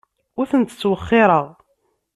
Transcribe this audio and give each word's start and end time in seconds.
Ur 0.39 0.45
tent-ttwexxireɣ. 0.51 1.45